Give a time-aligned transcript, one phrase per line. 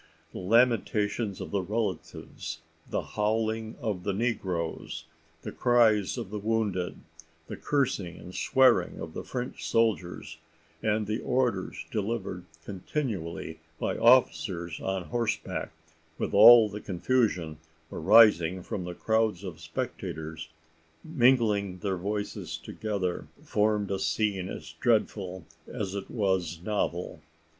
[0.33, 5.05] The lamentations of the relatives the howling of the negroes
[5.43, 6.97] the cries of the wounded
[7.45, 10.39] the cursing and swearing of the French soldiers,
[10.81, 15.71] and the orders delivered continually by officers on horseback,
[16.17, 17.59] with all the confusion
[17.91, 20.49] arising from crowds of spectators,
[21.03, 27.21] mingling their voices together, formed a scene as dreadful as it was novel.